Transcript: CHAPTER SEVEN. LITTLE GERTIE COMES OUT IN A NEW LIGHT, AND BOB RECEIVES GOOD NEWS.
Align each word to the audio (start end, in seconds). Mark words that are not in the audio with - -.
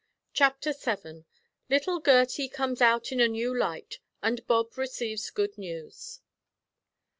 CHAPTER 0.33 0.73
SEVEN. 0.73 1.25
LITTLE 1.69 1.99
GERTIE 1.99 2.49
COMES 2.49 2.81
OUT 2.81 3.11
IN 3.11 3.19
A 3.19 3.27
NEW 3.27 3.55
LIGHT, 3.55 3.99
AND 4.23 4.47
BOB 4.47 4.75
RECEIVES 4.75 5.29
GOOD 5.29 5.59
NEWS. 5.59 6.21